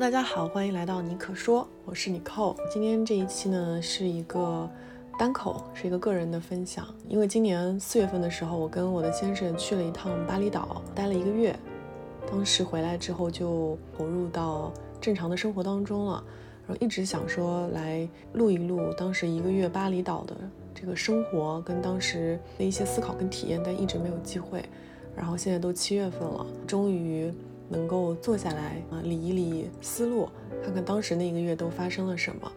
[0.00, 2.56] 大家好，欢迎来到尼可说，我是尼寇。
[2.72, 4.70] 今天这一期呢是一个
[5.18, 6.86] 单口，是一个个人的分享。
[7.08, 11.58] 因为今年四月份的时候，我跟我的先生去了一趟巴厘岛，待了一个月。
[12.30, 16.22] 当时回来之后就投入到正常的生活当中了，
[16.64, 20.36] 然后一直想说来录一录当时一个月巴厘岛的
[20.72, 24.64] 这个生活跟当时的一些思考跟体验，但一直没有机会。
[25.16, 27.34] 然后现在都七月份了，终于。
[27.68, 30.28] 能够坐下来啊，理一理思路，
[30.62, 32.50] 看看当时那一个月都发生了什么。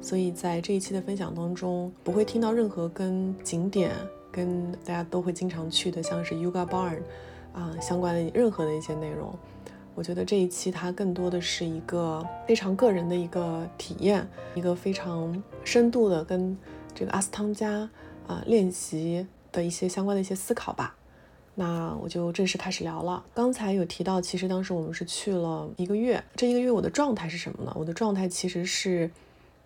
[0.00, 3.92] 所以在这一期的分享当中，不会听到任何跟景点、
[4.30, 6.98] 跟大家都会经常去的，像是 Yoga Barn
[7.52, 9.34] 啊相关的任何的一些内容。
[9.94, 16.56] 我觉得这一期它更多的是一个非常个人的一个体验，一个非常深度的跟
[16.94, 17.88] 这个阿斯汤加
[18.26, 20.95] 啊练习的一些相关的一些思考吧。
[21.58, 23.24] 那我就正式开始聊了。
[23.34, 26.22] 刚才有提到，其实当时我们是去了一个月。
[26.36, 27.72] 这一个月我的状态是什么呢？
[27.74, 29.10] 我的状态其实是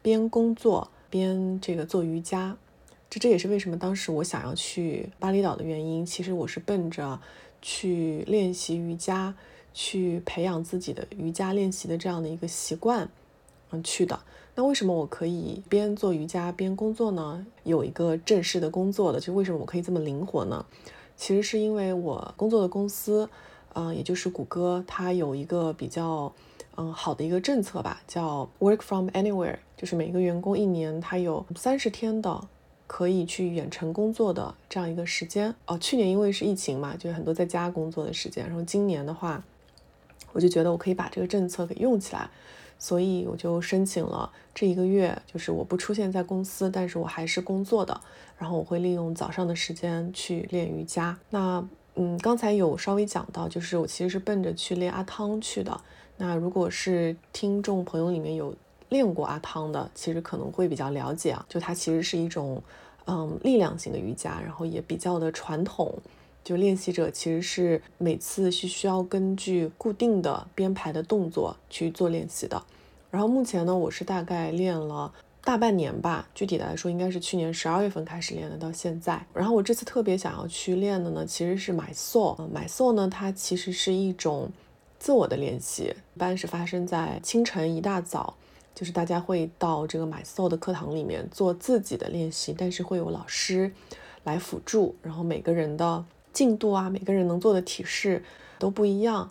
[0.01, 2.57] 边工作边这个做瑜伽。
[3.11, 6.07] 这这也是为什么当时我想要去巴厘岛的原因。
[6.07, 7.21] 其实我是奔着
[7.61, 9.35] 去练习瑜伽，
[9.75, 13.11] 去培养自己的瑜伽练习的这样的一个习惯，
[13.73, 14.21] 嗯去的。
[14.55, 17.45] 那为什么我可以边做瑜伽边工作呢？
[17.65, 20.65] 有一个正式的工作的，就为什么我可以这么灵活呢？
[21.21, 23.29] 其实是因为我工作的公司，
[23.75, 26.33] 嗯，也就是谷歌，它有一个比较，
[26.79, 32.49] 嗯，好的一个政策吧，叫 Work from Anywhere，就是每个员工一年他有三十天的
[32.87, 35.55] 可以去远程工作的这样一个时间。
[35.67, 39.45] 哦，去年因为是疫情嘛，就很多在家工作的时间，然后今年的话，
[40.33, 42.31] 我就觉得我可以把这个政策给用起来。
[42.81, 48.01] 所以我就申请了这一个月，就是我不出现在公司，但是我还是工作的。
[48.37, 51.17] 然后我会利用早上的时间去练瑜伽。
[51.29, 51.63] 那
[51.97, 55.79] 嗯，刚才有稍微讲到，就是我其实是奔着去练阿汤去的。
[56.17, 58.55] 那如果是听众朋友里面有
[58.89, 61.45] 练过阿汤的，其实可能会比较了解啊。
[61.51, 62.63] 就它其实是一种
[63.07, 65.93] 嗯力量型的瑜伽，然后也比较的传统。
[66.43, 72.63] 就练习者其实是每次是需要根据固定的编排的动作去做练习的。
[73.11, 75.13] 然后目前呢，我是大概练了
[75.43, 79.25] 大半年吧，具体的来说应该是去年十二月份开始练的，到现在。
[79.35, 82.37] 然后我这次特别想要去练的呢，其实是买 soul。
[82.49, 84.51] 买 soul 呢，它其实是一种
[84.99, 88.37] 自我的练习，一般是发生在清晨一大早，
[88.75, 93.73] 就是大家会到这个买 soul 的课堂里面做自己的练习，但是会有老师
[94.25, 96.05] 来辅助，然后每个人的。
[96.33, 98.23] 进度啊，每个人能做的体式
[98.59, 99.31] 都不一样。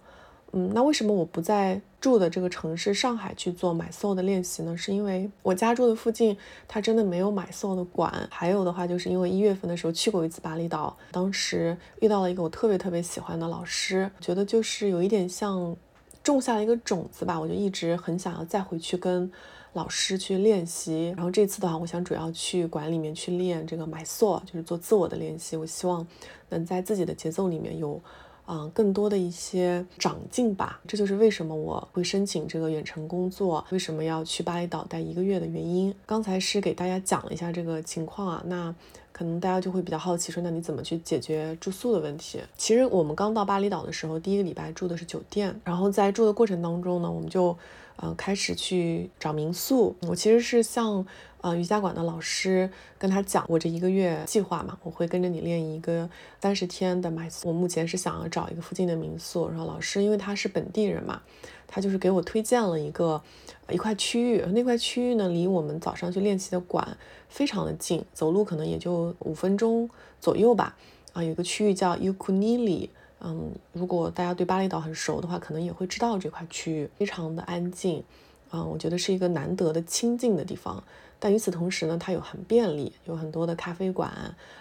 [0.51, 4.75] 嗯，那为什么我不在住的这个城市上海去做买 soul 的练习呢？
[4.75, 6.35] 是因为我家住的附近，
[6.67, 8.27] 它真的没有买 soul 的馆。
[8.31, 15.75] 还有的话，就是因为一月份的时候去过一次巴厘岛，当时遇到了一个我特别特别喜欢的老师，觉得就是有一点像
[16.23, 19.31] 种下了一个种子吧，我就一直很想要再回去跟。
[19.74, 25.56] 老师去练习，然后这次的话，我想主要去馆里面去练这个 my soul，就是做自我的练习。
[25.56, 26.06] 我希望
[26.50, 28.02] 能在自己的节奏里面有，
[28.47, 30.81] 嗯，更多的一些长进吧。
[30.88, 35.94] 这就是为什么我会申请这个远程工作，为什么要去巴厘岛待一个月的原因。
[36.06, 38.74] 刚才是给大家讲了一下这个情况啊，那
[39.12, 42.40] 可能大家就会比较好奇，说那你怎么去解决住宿的问题？
[42.57, 47.56] 其实我们刚到巴厘岛的时候，第一个礼拜住的是酒店，然后在住的过程当中呢，我们就。
[48.01, 49.95] 呃，开始去找民宿。
[50.03, 51.05] 我其实是向
[51.41, 56.09] 呃瑜伽馆的老师跟他讲，我这一个月计划嘛，我会跟着你练一个
[56.41, 57.29] 三十天的 my。
[57.43, 61.21] 我目前是想要找一个附近的民宿，然后老师因为他是本地人嘛，
[61.67, 63.21] 他就是给我推荐了一个
[63.69, 64.45] 一块区域。
[64.53, 69.89] 那块区域呢，离我们早上去练习的馆非常的近，走路可能也就五分钟
[70.21, 70.77] 左右吧。
[71.11, 72.88] 啊，有个区域叫 Ukunili。
[73.22, 78.04] 嗯，如果大家对巴厘岛很熟的话，可能也会知道这块区域非常的安静，
[78.50, 80.83] 啊，我觉得是一个难得的清静的地方。
[81.21, 84.10] 但与此同时呢，它有很便利，有很多的咖啡馆，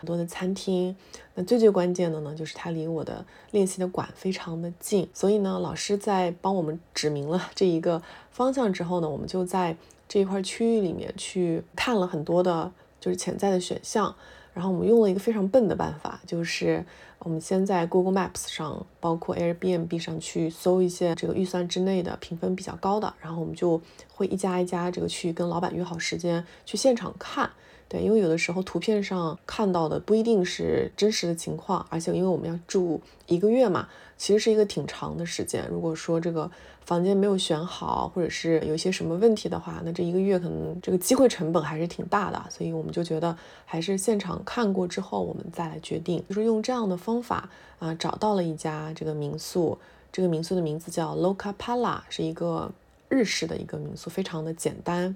[0.01, 0.97] 很多的餐厅。
[1.37, 5.09] 那最最关键的呢，就是它离我的练习的馆非常的近。
[5.15, 8.03] 所以呢，老师在帮我们指明了这一个
[8.33, 9.77] 方向之后呢，我们就在
[10.09, 14.17] 这一块区域里面去看了很多的，就是潜在的选项。
[14.55, 16.85] 然后我们用了一个非常笨的办法，就是
[17.21, 23.81] 我们先在 Google Maps 上，包括 Airbnb 上去搜一些这个预算之内的评分比较高的，然后我们就
[24.13, 27.51] 会一家一家这个去跟老板约好时间去现场看。
[27.89, 35.67] 对，因为有的时候图片上看到的不一定是真实的情况，而且因为我们要住一个月嘛，其实是一个挺长的时间。
[35.71, 36.51] 如果说这个
[36.85, 42.45] 房间没有选好，或者是有一些什么问题的话，那这一个月可能这个机会成本还是挺大的。
[42.51, 46.23] 所以我们就觉得还是现场看过之后，我们再来决定。
[46.29, 47.49] 就是用这样的方法
[47.79, 49.79] 啊，找到了一家这个民宿，
[50.13, 52.71] 这个民宿的名字叫 Loca Pala，是一个
[53.09, 55.15] 日式的一个民宿，非常的简单，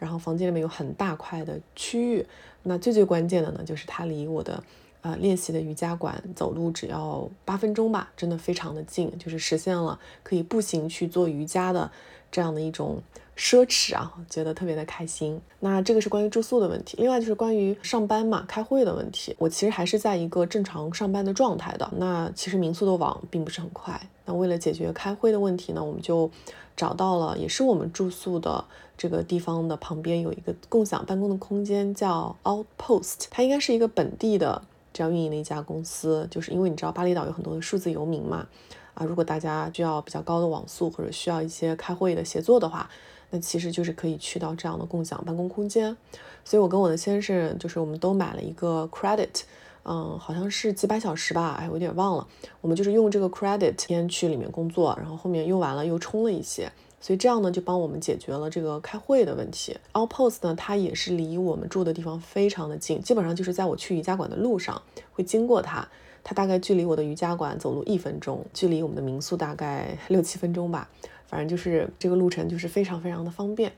[0.00, 2.26] 然后房间里面有很大块的区域。
[2.64, 4.60] 那最最关键的呢，就是它离我的
[5.02, 11.90] 呃练习的瑜伽馆走路只要八分钟吧，真的非常的近，就是实现了可以步行去做瑜伽的
[12.30, 13.02] 这样的一种。
[13.36, 15.40] 奢侈啊，觉得特别的开心。
[15.60, 19.34] 那这个是关于住宿的问题，另外就是关于上班嘛，开会的问题。
[19.38, 21.90] 我其实还是在一个正常上班的状态的。
[21.96, 23.98] 那其实民宿的网并不是很快。
[24.26, 26.30] 那为了解决开会的问题呢，我们就
[26.76, 28.62] 找到了，也是我们住宿的
[28.98, 33.28] 这个地方的旁边有一个共享办公的空间，叫 Outpost。
[33.30, 34.60] 它应该是一个本地的
[34.92, 36.26] 这样运营的一家公司。
[36.30, 38.46] 就是因为你知道巴厘岛有很多的数字游民嘛，
[38.94, 42.88] 啊，如果大家需要比较高的网速或者需要一些开会的协作的话。
[43.32, 45.96] 那其实就是可以去到这样的共享办公空间，
[46.44, 49.42] 所以我跟我的先生就是我们都买了一个 credit，
[49.84, 52.26] 嗯，好像是几百小时吧，哎，我有点忘了。
[52.60, 59.76] 我们就是用这个 credit 先去里面工作，然后后面用完了又充了一些，所以这样呢就帮我们解决了这个开会的问题。
[59.94, 64.80] Outpost 呢，它也是离我们住的地方非常的近，基本上就是在我去瑜伽馆的路上
[65.12, 65.88] 会经过它，
[66.22, 70.88] 它大概距离我的瑜伽馆走路一分钟，距离我们的民宿大概六七分钟吧。
[71.26, 73.72] 反正就是这个路程就是非常非常的方便，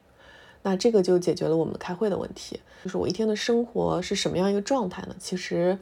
[0.62, 2.58] 那这个就解决了我们开会的问题。
[2.82, 5.14] 就是我一天的生活是什么样一个状态呢？
[5.19, 5.78] 其实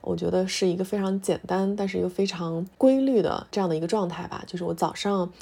[0.00, 4.42] 我觉得是一个非常简单，但是又非常规律的这样的一个状态吧。
[4.46, 5.32] 就是我早上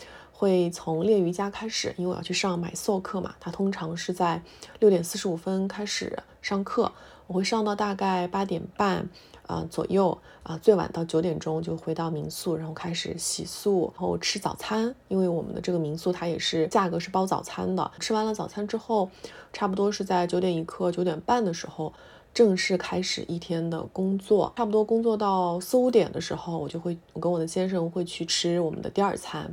[0.40, 4.42] 会从练瑜伽开始，因为我要去上买塑课嘛，它通常是在
[4.78, 6.90] 六点四十五分开始上课，
[7.26, 9.06] 我会上到大概八点半。
[9.46, 14.94] 啊，左右啊，最晚到九点钟就回到民宿，然后开始洗漱，然后吃早餐。
[15.08, 17.90] 因为我们的这个民宿它也是价格是包早餐的。
[17.98, 19.10] 吃完了早餐之后，
[19.52, 21.92] 差不多是在九点一刻、九点半的时候
[22.32, 24.52] 正式开始一天的工作。
[24.56, 29.52] 差不多工作到四五点的时候，我就会我跟我的先生会去吃我们的第二餐。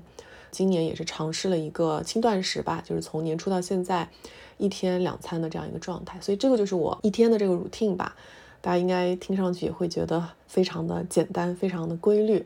[0.57, 4.09] 今年也是尝试了一个轻断食吧，就是从年初到现在
[4.57, 6.19] 一天两餐的这样一个状态。
[6.19, 8.15] 所以这个就是我一天的这个 routine 吧。
[8.59, 12.43] 大家应该听上去也会觉得非常的简单，非常的规律。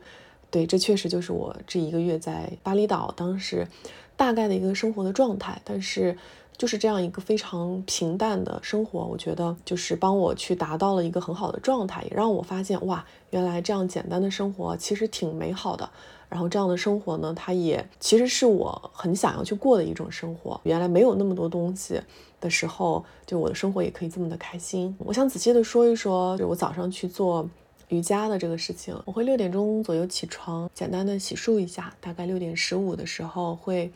[0.50, 3.66] 对，这确实就是我这一个月在巴厘岛当时
[4.14, 5.62] 大概的一个生活的状态。
[5.64, 6.18] 但是
[6.58, 15.88] 就是这样一个非常平淡的生活，我觉得就是帮我去达到了一个很好的状态，也让我发现哇，原来这样简单的生活其实挺美好的。
[16.32, 20.58] 然后这样的生活呢，它也其实是我很想要去过的一种生活。
[20.64, 22.00] 原来没有那么多东西
[22.40, 24.96] 的时候，就我的生活也可以这么的开心。
[24.98, 27.46] 我想仔细的说一说，就我早上去做
[27.88, 28.98] 瑜伽的这个事情。
[29.04, 33.92] 我会六点钟左右起床，简单的洗漱一下，大概六点十五的时候会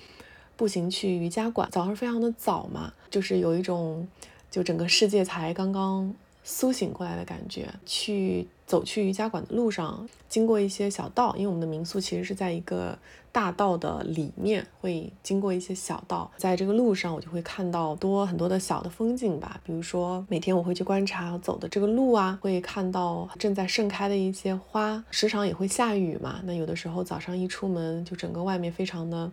[0.58, 1.66] 步行去瑜伽馆。
[1.72, 4.06] 早上非常的早嘛，就是有一种
[4.50, 6.14] 就整个世界才刚刚。
[6.48, 12.96] 苏醒过来的感觉，去走去瑜伽馆的路上，经过一些小道，因为我们的民宿其实是在一个
[13.32, 29.28] 大道的里面，会经过一些小道，在这个路上我就会看到多很多的小的风景吧，比如说每天我会去观察走的这个路啊，会看到正在盛开的一些花，时常也会下雨嘛，那有的时候早上一出门就整个外面非常的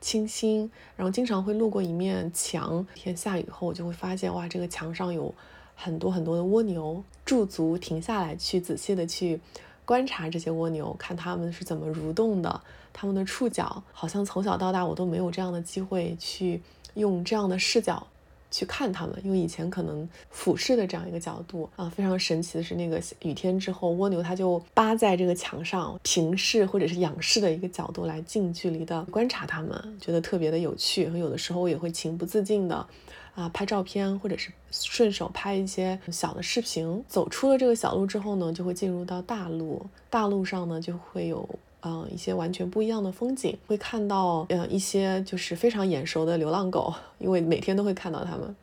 [0.00, 5.34] 清新，然后经常会路过一面墙，天下雨后我就会发现哇，这个墙上有。
[5.74, 9.40] 很多很多的蜗牛驻足停下来，去仔细的去
[9.84, 12.60] 观察这些蜗牛，看它们是怎么蠕动的，
[12.92, 16.62] 它们的触角，好像从小到大我都没有这样的机会去
[16.94, 18.06] 用这样的视角
[18.50, 32.86] 去看它们，因为以前可能俯视的这样一个角度啊，非常神奇的是，那个雨天之后，蜗牛它就扒在这个墙上，平视或者是仰视的一个角度来近距离的观察它们，觉得特别的有趣，有的时候也会情不自禁的。
[33.34, 37.04] 啊，拍照片或者是顺手拍一些小的视频。
[37.08, 39.84] 走出了这个小路之后呢，就会进入到大路。
[40.08, 41.48] 大路上呢，就会有
[41.82, 48.54] 嗯一些完全不一样的风景，会看到呃一些就是非常眼熟的流浪狗，因为每天都会看到它们。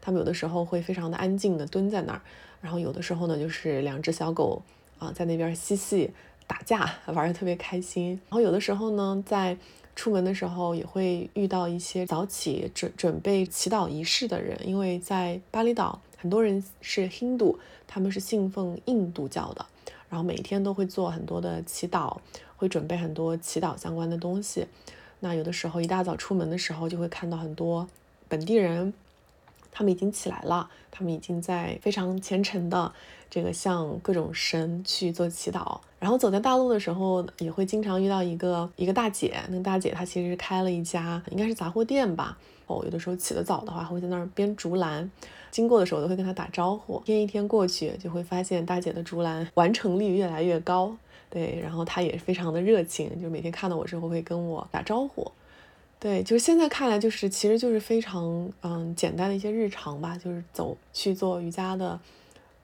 [0.00, 2.22] 它们有的时候会非常的安静的蹲在那儿，
[2.62, 4.62] 然后有的时候呢，就是两只小狗
[4.98, 6.10] 啊在那边嬉戏
[6.46, 8.10] 打架，玩的特别开心。
[8.28, 9.56] 然后有的时候呢，在
[9.94, 17.56] 出门的时候也会遇到一些早起准准备祈祷仪式的人，因为在巴厘岛很多人是 Hindu，
[17.86, 19.66] 他们是信奉印度教的，
[20.08, 22.16] 然后每天都会做很多的祈祷，
[22.56, 24.66] 会准备很多祈祷相关的东西。
[25.20, 27.86] 那有的时候一大早出门的时候，就会看到很多
[28.28, 28.94] 本地人，
[29.70, 32.92] 他们已经起来了，他们已经在非常虔诚的。
[33.30, 39.40] 这个向各种神去做祈祷，然后走在大路的时候，也会经常遇到一个一个大姐。
[39.48, 42.36] 那个大姐她其实是开了一家应该是杂货店吧。
[42.66, 45.10] 哦，有的时候起得早的话，会在那儿编竹篮，
[45.50, 47.00] 经过的时候都会跟她打招呼。
[47.04, 50.96] 一天一天过去，就会发现大姐的竹篮完成率越来越高。
[51.28, 55.30] 对，然后她也非常的热情，就是每天看到我之后会跟我打招呼。
[55.98, 61.98] 对，就是现在看来，就是其实就是非常嗯简单的一些日常吧，就是走去做瑜伽的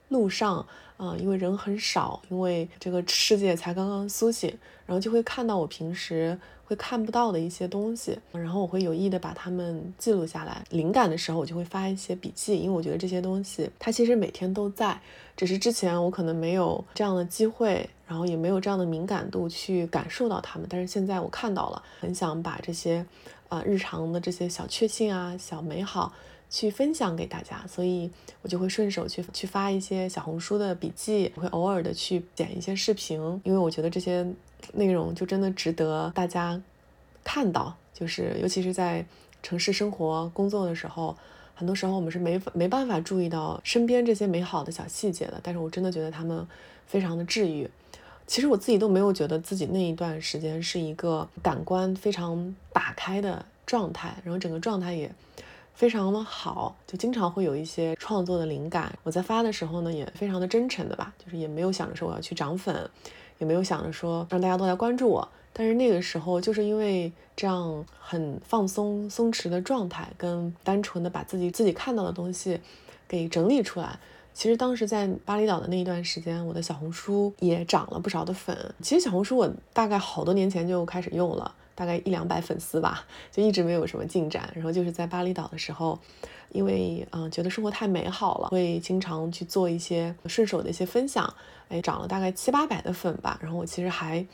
[0.09, 6.39] 路上，啊，因为人很少，因为这个世界才刚刚苏醒，然后就会看到我平时。
[6.69, 10.65] 会看不到的一些东西，然后我会有意的把它们记录下来。
[10.71, 15.01] 灵感的时候，我就会发一些笔记，因为我觉得这些东西它其实每天都在，
[15.37, 20.67] 只是之前我可能没有这样的机会，然后也没有这样的敏感度去感受到它们。
[20.69, 23.07] 但是现在我看到了，很想把这些，
[23.49, 26.13] 呃，日常的这些小确幸啊、小美好
[26.51, 28.11] 去分享给大家，所以
[28.43, 34.27] 我就会顺手去去发一些小红书的笔记，我会偶尔的去剪一些视频，因为我觉得这些。
[34.73, 36.61] 内容就真的值得大家
[37.23, 39.05] 看到，就是尤其是在
[39.43, 41.17] 城市生活、工作的时候，
[41.55, 45.39] 很多时候我们是没没办法注意到身边这些美好的小细节的。
[45.43, 46.45] 但是我真的觉得他们
[46.87, 47.69] 非常的治愈。
[48.27, 55.13] 其实我自己都没有觉得自己那一段时间是一个感官非常打开的状态，然后整个状态也
[55.77, 58.99] 非常的好，就经常会有一些创作的灵感。
[59.05, 62.91] 我在发的时候呢，也非常的真诚的吧，就是也没有想着说我要去涨粉。
[63.39, 72.59] 也没有想着说让大家都来关注我，但是那个时候就是因为这样很放松、松弛的状态，跟单纯的把自己自己看到的东西
[73.07, 73.99] 给整理出来。
[74.33, 78.57] 其实当时在巴厘岛的那一段时间，我的小红书也涨了不少的粉。
[78.81, 84.51] 其实小红书我大概好多年前就开始用了，大概一两百粉丝吧，就一直没有什么进展。
[84.57, 85.97] 然后就是在巴厘岛的时候。
[86.53, 91.35] 因为嗯，觉得生活太美好了，会经常去做一些顺手的一些分享，
[91.69, 93.39] 哎，涨了大概七八百的粉吧。
[93.43, 94.25] 然后我其实还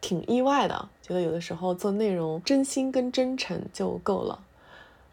[0.00, 4.38] 挺意外的，觉得有的时候做内容真心跟真诚就够了。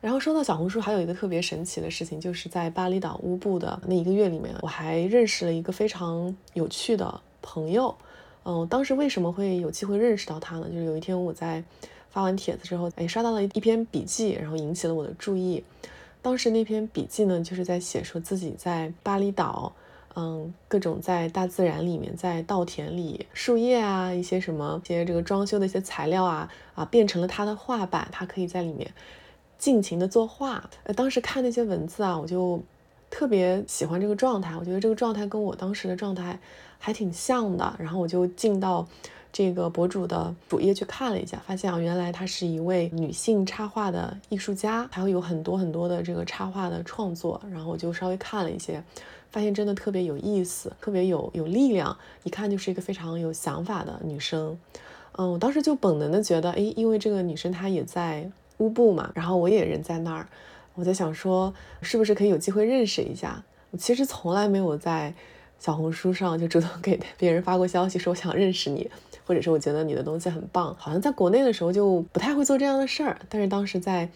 [0.01, 7.95] 然后说到小红书，还有一个特别神奇的事情，就是在巴厘岛乌布的那一个月里面，我还认识了一个非常有趣的朋友。
[8.43, 10.67] 嗯，当时为什么会有机会认识到他呢？
[10.69, 11.63] 就是有一天我在
[12.09, 15.63] 发完帖子之后，哎，刷到了一篇笔记，然后引起了我的注意。
[16.21, 19.73] 当时那篇笔记呢，就是在写说自己在巴厘岛，
[20.15, 28.91] 嗯，各种在大自然里面，在稻田里，树叶啊，一些什么，一些这个装修的一些材料啊，啊，变成了他的画板，他可以在里面
[29.57, 30.69] 尽情的作画。
[30.83, 32.61] 呃，当时看那些文字啊，我就
[33.09, 36.39] 特别喜欢这个状态，我觉得这个状态跟我当时的状态
[36.81, 37.73] 还挺像的。
[37.79, 38.85] 然后我就进到。
[39.33, 47.41] 这个博主的主页去看了一下，发现啊，原来她是一位女性插画的艺术家，还会有很多很多的这个插画的创作。
[47.49, 48.83] 然后我就稍微看了一些，
[49.29, 54.59] 发现真的特别有意思，特别有有力量，一看就是一个非常有想法的女生。
[55.13, 60.27] 嗯，我当时就本能的觉得，哎，因为这个女生她也在乌布嘛，然后我也人在那儿，
[60.75, 63.41] 我在想说，是不是可以有机会认识一下？
[63.69, 65.13] 我其实从来没有在
[65.61, 68.89] 小红书上就主动给别人发过消息说我想认识你。
[69.23, 74.09] 或者是我觉得你的东西很棒，好像在国内的时候就不太会做这样的事儿，但是当时在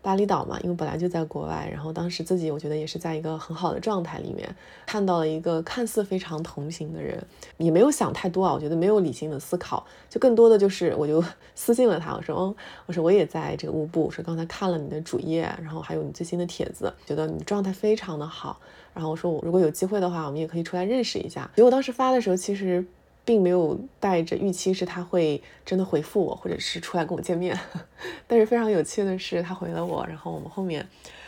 [0.00, 4.48] 巴厘岛嘛，因为本来就在国外，然后当时自己我觉得也是在一个很好的状态里面，
[4.86, 7.22] 看到了一个看似非常同行的人，
[7.58, 11.22] 也没有想太多啊，我觉得没有理性的思考，就更多的就是我就
[11.54, 12.54] 私信了他，我说，嗯，
[12.86, 18.58] 我说我也在这个乌布，我说刚才看了你的主页，然后还有你最新的帖子，觉得你状态非常的好，
[18.94, 21.50] 然后我说我如果有机会的话，我们也可以出来认识一下。
[21.56, 22.84] 结果当时发的时候，其实。
[23.24, 27.56] 并没有带着预期是他会真的回复我，或者是出来跟我见面。
[28.26, 30.84] 但是非常有趣的是，他回了我，然后我们后面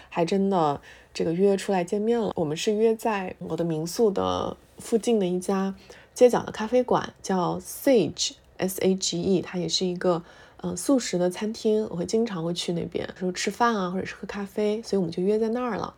[0.09, 0.81] 还真的
[1.13, 2.33] 这个约出来见面了。
[2.35, 5.73] 我们是约在我的民宿的附近的一家
[6.13, 10.21] 街角的咖啡馆，叫 Sage S A G E，它也是一个
[10.65, 11.87] 嗯素食的餐厅。
[11.89, 15.95] 我会经常会去那边，说吃饭啊，或者是喝咖啡，所以我们就约在那儿了。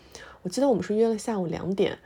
[0.46, 1.98] 我记得我们是约了下午两点。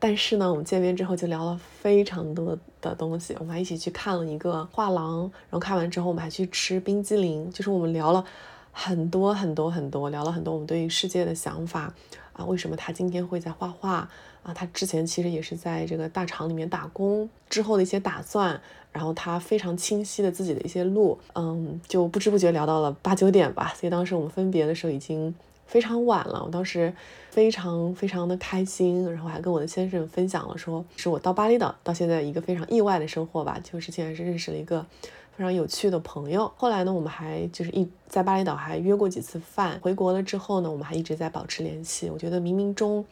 [0.00, 3.36] 但是呢，我们见面之后就聊了非常多的东西。
[3.38, 7.52] 我们还一起去看了一个画廊，然后看完之后，我们还去吃冰激凌。
[7.52, 8.24] 就是我们聊了
[8.72, 11.92] 很多很多很多，聊了很多我们对于世界的想法
[12.32, 12.42] 啊。
[12.46, 14.08] 为什么他今天会在画画
[14.42, 14.54] 啊？
[14.54, 18.58] 他之前其实也是在这个大厂里面打工，之后的一些打算，
[18.90, 21.18] 然后他非常清晰的自己的一些路。
[21.34, 23.74] 嗯，就不知不觉聊到了八九点吧。
[23.76, 25.34] 所以当时我们分别的时候已经。
[25.72, 26.92] 非常晚了，我当时
[27.30, 34.84] 非常非常的开心，然后还跟我的先生分享了，说是我到巴厘岛到现在一个非常意外的收获吧，就是竟然是认识了一个
[35.34, 36.52] 非常有趣的朋友。
[36.58, 42.10] 后来呢，我们还就是一在巴厘岛还约过几次饭，回国了之后呢，我们还一直在保持联系。
[42.10, 43.02] 我觉得冥冥中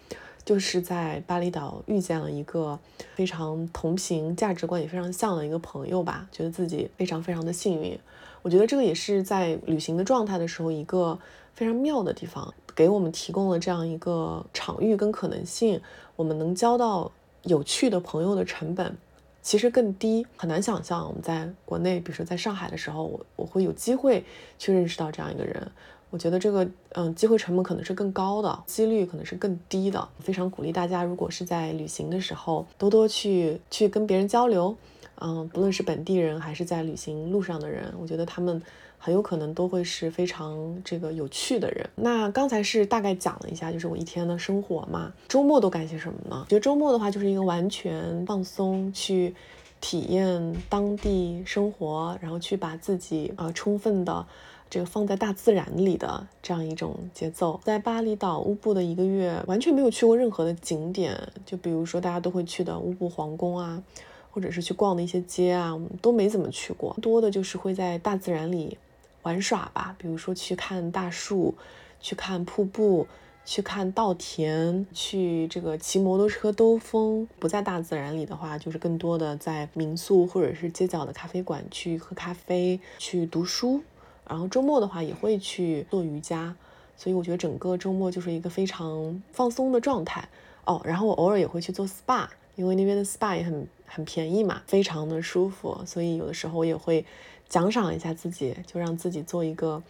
[0.45, 2.79] 就是在巴厘岛遇见了一个
[3.14, 7.99] 非常同频、价值观也非常像的一个朋友吧，觉得自己非常非常的幸运。
[8.43, 11.19] 我觉得这个也是在旅行的状态的时候一个。
[11.61, 15.79] 非常妙的地方，给我们提供了这样一个场域跟可能性，
[16.17, 17.12] 我们能交到
[17.43, 18.97] 有趣的朋友的成本
[19.43, 24.25] 其实更低，很难想象我们在国内，比如说在上海的时候，我我会有机会
[24.59, 25.71] 去认识到这样一个人。
[26.09, 30.09] 我觉得这个嗯，机会成本可能是更高的，几率可能是更低的。
[30.21, 34.75] 非常鼓励大家，如果是在旅行的时候，多多去去跟别人交流，
[35.17, 38.62] 嗯，不论是本地人还是在旅行路上的人，我觉得他们
[39.02, 41.88] 很有可能都会是非常这个有趣的人。
[41.97, 46.45] 那刚才是大概讲了一下，就是我一天的生活嘛，周末都干些什么呢？
[46.50, 49.35] 觉得周末的话就是一个完全放松，去
[49.80, 54.26] 体验当地生活，然后去把自己啊充分的。
[54.69, 63.83] 这个放在大自然里的这样一种节奏，在巴厘岛乌布的一个月，完全没有去过任何的景点，就比如说大家都会去的乌布皇宫啊，
[64.30, 66.97] 或者是去逛的一些街啊，我们都没怎么去过。
[67.02, 68.78] 多的就是会在大自然里
[69.23, 71.55] 玩耍吧，比如说去看大树，
[72.00, 73.07] 去看瀑布，
[73.45, 77.29] 去看稻田，去这个骑摩托车兜风。
[77.39, 83.83] 不在大自然里的话，就是更多的在民宿或者是街角的咖啡馆去喝咖啡，去读书。
[84.29, 86.55] 然后周末的话也会去做瑜伽，
[86.97, 90.29] 所以我觉得整个周末就是一个非常放松的状态
[90.65, 90.81] 哦。
[90.85, 97.05] 然后我偶尔也会去做 SPA，因为那边的 SPA 也很很便宜嘛，非常的舒服，所以有的时候我也会
[97.50, 99.83] 奖赏一下自己，就让自己做一个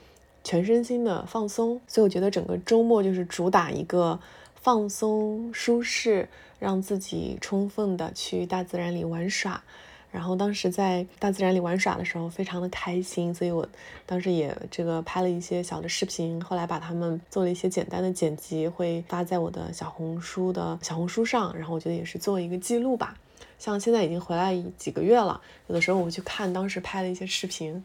[0.43, 1.81] 全身心的放松。
[1.87, 4.19] 所以我觉得整个周末就是主打一个
[4.57, 9.63] 放松、舒适，让自己充分的去大自然里玩耍。
[10.11, 13.69] 然后当时在大自然里玩耍的时候，非常的开心，所以我
[14.07, 21.57] 当时也这个拍了一些小的视频，后来把它们做了一些简单的剪辑，会发在我的小红书的小红书上。
[21.57, 23.17] 然后我觉得也是做一个记录吧。
[23.61, 27.85] 像现在已经回来几个月了，有的时候我去看当时拍的一些视频，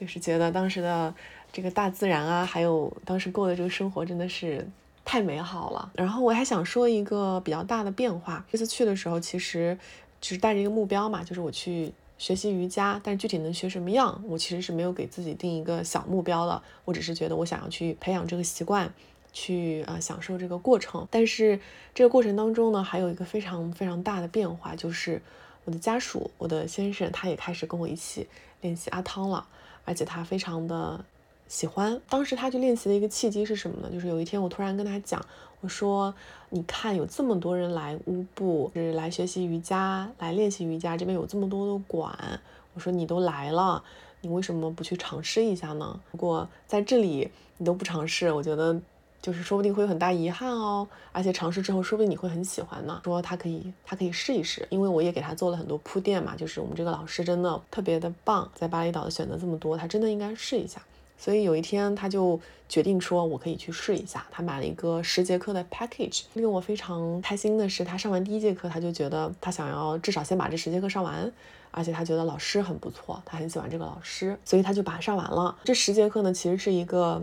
[0.00, 1.14] 就是觉得当时的
[1.52, 4.66] 这个大自然啊，还有当时过的这个生活真的是
[5.04, 5.90] 太美好了。
[5.94, 9.78] 然后我还想说一个比较大的变化，这次去的时候其实。
[10.20, 16.60] 就是带着一个目标嘛，就是我去学习瑜伽，但具体能学什么样，我其实是没有给自己定一个小目标的。
[16.84, 18.92] 我只是觉得我想要去培养这个习惯，
[19.38, 21.06] 去啊享受这个过程。
[21.10, 21.60] 但是
[21.94, 25.22] 这个过程当中呢，还有一个非常非常大的变化，就是
[25.64, 28.26] 我的家属，我的先生，他也开始跟我一起
[28.62, 29.46] 练习阿汤了，
[29.84, 31.04] 而且他非常的。
[31.48, 33.88] 喜欢当时他去练习的一个契机是什么呢？
[33.90, 35.24] 就是有一天我突然跟他讲，
[35.62, 36.14] 我说
[36.52, 42.38] ：“你看，有这么多人来乌布，是来学习瑜伽，来练习瑜伽，这边有这么多的馆。
[42.74, 43.82] 我说你都来了，
[44.20, 45.98] 你为什么不去尝试一下呢？
[46.12, 48.78] 如果在这里你都不尝试，我觉得
[49.20, 50.86] 就是说不定会有很大遗憾哦。
[51.12, 53.00] 而且尝试之后，说不定你会很喜欢呢。
[53.04, 56.34] 说他可以，他可以试一试，因为我也给他做了很多铺垫嘛。
[56.36, 60.80] 就是我们这个老师真的特别的棒，在巴厘岛的选择这么多，他真的应该试一下。”
[61.20, 66.22] 所以有一天，他就决定说：“我可以去试一下。”他买了一个十节课的 package。
[66.34, 71.32] 令我非常开心的是，他上完第一节课，他就觉得他想要至少先把这十节课上完，
[71.72, 75.58] 而且他觉得老师很不错，他很喜欢这个老师，所以他就把它上完了。
[75.64, 77.20] 这十节课呢，其实是一个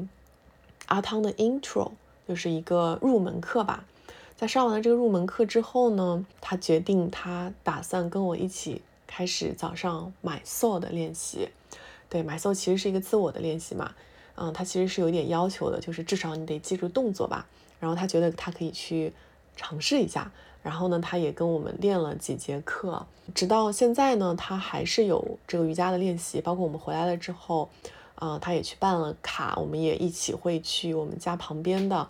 [0.87, 1.91] 阿汤的 intro，
[2.27, 3.85] 就是一个入门课吧。
[4.35, 11.49] 在上完了这个入门课之后呢，他决定他打算跟我一起开始早上买 soul 的练习。
[12.09, 13.93] 对，买 s o 其实是一个自我的练习嘛，
[14.35, 17.47] 嗯，他其实是有点要求的，就是至少你得记住动作吧。
[17.79, 19.11] 然后他觉得他可以去
[19.55, 26.41] 尝试一下，然后呢，他也跟我们练了几节课，直到现在呢，他还是有这个瑜伽的练习。
[26.41, 27.69] 包括我们回来了之后，
[28.15, 32.07] 啊，他也去办了卡，我们也一起会去我们家旁边的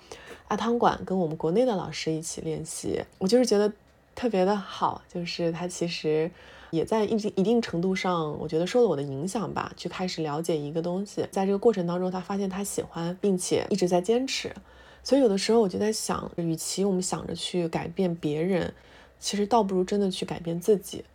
[0.48, 3.04] 阿汤馆跟我们国内的老师一起练习。
[3.18, 3.72] 我就是觉得
[4.16, 6.32] 特别的好，就是他其实。
[6.72, 14.54] 也在一定一定程度上，我觉得受了我的影响吧，去开始了解一个东西，在这个过程当中，他发现他喜欢，并且一直在坚持。
[15.02, 18.74] 所以有的时候我就在想，与其我们想着去改变别人，
[19.20, 21.06] 其实倒不如真的去改变自己。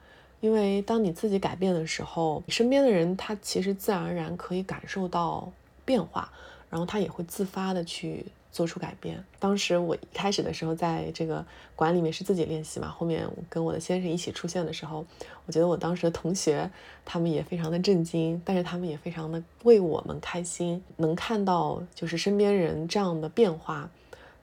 [0.41, 5.51] 因为当你自己改变的时候，你身边的人他其实自然而然可以感受到
[5.85, 6.33] 变化，
[6.69, 8.27] 然后他也会自发的去。
[8.53, 9.23] 做出改变。
[9.39, 12.89] 当时我一开始的时候，在这个馆里面是自己练习嘛。
[12.89, 15.07] 后面跟我的先生一起出现的时候，
[15.47, 16.69] 我觉得我当时的同学
[17.05, 20.83] 他们也非常的震惊，但是他们也非常的为我们开心。
[20.97, 23.89] 能看到就是身边人这样的变化，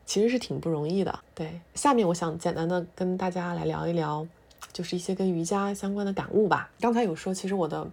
[0.05, 1.19] 其实是挺不容易的。
[1.36, 4.25] 对，下面我想简单的跟大家来聊一聊，
[4.73, 6.69] 就是一些跟瑜伽相关的感悟吧。
[6.79, 7.87] 刚才有说，其实我的。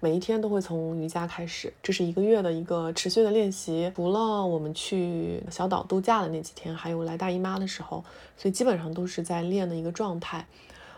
[0.00, 3.92] 每一天都会从瑜伽开始，这是一个月的一个持续的练习。
[3.96, 8.04] 除了我们去小岛度假的那几天，还有来大姨妈的时候，
[8.36, 10.46] 所以基本上都是在练的一个状态。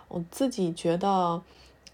[0.08, 1.40] 我自己觉得，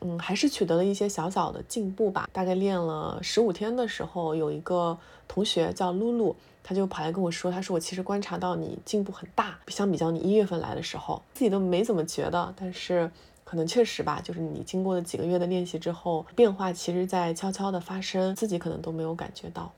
[0.01, 2.29] 嗯，还是取得了一些小小的进步吧。
[2.33, 4.99] 大概练了十五天的时候，有一个
[5.29, 13.11] 同学叫露露，他就跑来跟我说，他说我其实观察到你进步很大，相比较你一月份来的时候，自己都没怎么觉得，但是。
[13.49, 19.71] 可能确实吧，就是你经过了几个月的练习之后，变化其实在悄悄的发生，自己可能都没有感觉到。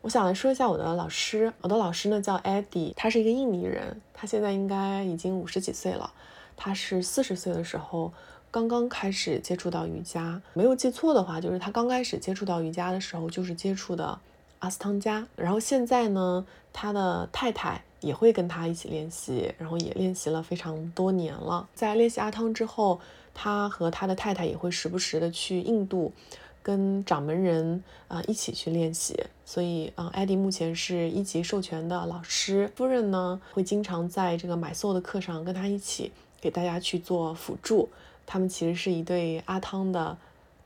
[0.00, 6.10] 我想来说一下我的老师，我的老师呢叫 Eddie，他是一个印尼人，他现在应该已经五十几岁了。
[6.56, 8.10] 他是四十岁的时候
[8.50, 14.18] 刚刚开始接触到瑜伽，没有记错的话，就是他刚开始接触到瑜伽的时候就是接触的
[14.58, 15.26] 阿斯汤加。
[15.36, 21.68] 然后现在呢，他的太太也会跟他一起练习，然后也练习了非常多年了。
[21.74, 23.00] 在练习阿汤之后，
[23.34, 26.12] 他和他的太太也会时不时的去印度。
[26.60, 37.88] 跟掌门人啊一起去练习，所以啊，艾迪目前是一级授权的老师，夫人呢会经常在这个买 soul 的课上跟他一起给大家去做辅助。
[38.26, 40.18] 他们其实是一对阿汤的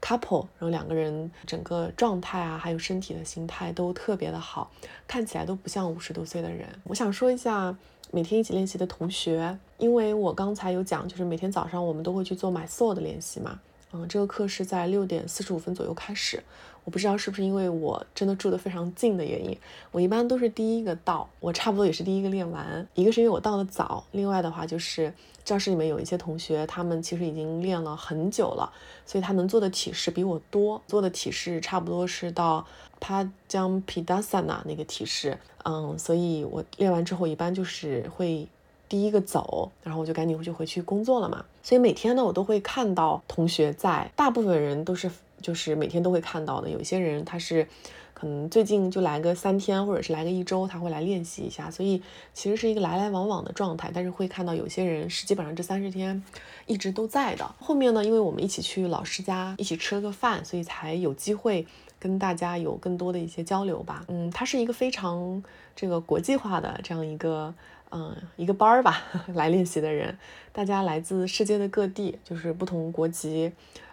[0.02, 4.70] couple，然后两个人整个状态啊，还有身体的心态都特别的好，
[5.06, 6.68] 看起来都不像五十多岁的人。
[6.84, 7.74] 我想说一下
[8.10, 13.60] 每天一起练习的同学，因为我刚才有讲，就是每天早上我们都会去做 my soul 的练习嘛。
[13.92, 16.42] 嗯，这个课是在六点四十五分左右开始。
[16.84, 19.56] 我不知道是不是因为我真的住得非常近的原因，
[19.90, 22.86] 我一般都是第一个到，我差不多也是第一个练完。
[22.94, 25.12] 一个是因为我到的早，另外的话就是
[25.44, 28.72] 教室里面有一些同学，他们其实已经练了很久了，
[29.06, 32.66] 所以他能做的体式比我多，做的体式差不多是到
[33.00, 35.38] Pajamapidasana 那个体式。
[35.64, 38.48] 嗯，所以我练完之后一般就是会。
[38.88, 41.42] 第一个走，然后我就赶紧回去回去工作了嘛。
[41.62, 45.10] 所以每天呢，我都会看到同学在，大部分人都是
[45.42, 46.70] 就是每天都会看到的。
[46.70, 47.66] 有些人他是
[48.14, 51.70] 可能最近就来个三天，或者是来个一周，他会来练习一下。
[51.70, 52.02] 所以
[52.32, 53.90] 其实是一个来来往往的状态。
[53.92, 56.22] 但是会看到有些人是基本上这三十天
[56.66, 57.44] 一直都在的。
[57.58, 61.66] 后面呢，因为我们一起去老师家一起吃了个饭，所以才有机会
[61.98, 64.04] 跟大家有更多的一些交流吧。
[64.08, 65.42] 嗯，它是一个非常
[65.74, 67.52] 这个国际化的这样一个。
[67.94, 69.02] 嗯，一个班儿吧，
[69.36, 70.16] 来练习的人，
[70.50, 73.52] 大家来自世界的各地，就是不同国籍，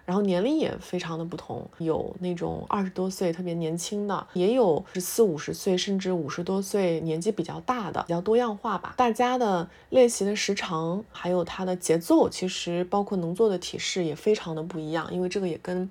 [0.09, 8.95] 然后年龄也非常的不同，有那种二十多岁特别年轻的，也有是四五十岁甚至五十多岁年纪比较大的，比较多样化吧。
[8.97, 15.87] 大家的练习的时长还有它的节奏，其实包括能做的体式也非常的不一样，因为这个也跟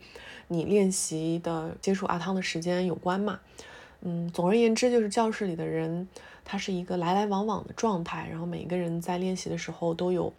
[0.48, 3.38] 你练习的接触阿汤的时间有关嘛。
[4.00, 6.08] 嗯，总而言之，就是教室里的人。
[6.50, 10.32] 他是一个来来往往的状态，然后每个人在练习的时候都有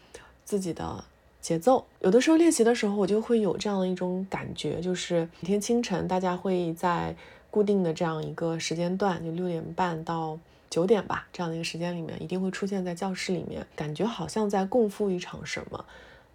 [0.44, 1.04] 自己的
[1.42, 1.86] 节奏。
[2.02, 7.16] 有的时候练习的时候，我就会有这样的一种感觉，就是每天清晨大家会在
[7.50, 10.38] 固定的这样一个时间段，就六点半到
[10.70, 15.86] 九点吧，这样的一个时间里面，一定会出现在教室里面，感觉好像在共赴一场什么。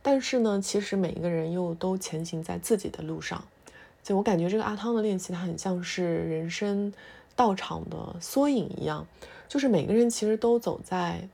[0.03, 3.43] 但是呢，其实每一个人又都前行在自己的路上。
[4.03, 6.93] 就我感觉这个阿汤的练习，它很像是人生
[7.35, 9.07] 道场的缩影一样。
[9.49, 11.27] 就是每个人其实都走在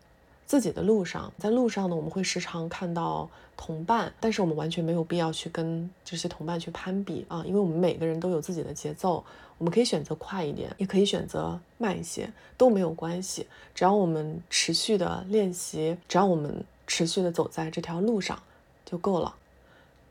[0.46, 3.28] 自己的路上，在路上呢，我们会时常看到
[3.62, 9.23] 同伴，但是我们完全没有必要去跟这些同伴去攀比啊，因为我们每个人都有自己的节奏，
[9.59, 18.42] 我们可以选择快一点，也可以选择慢一些，都没有关系，只要我们持续的练习，只要我们持续的走在这条路上
[18.87, 19.35] 就够了。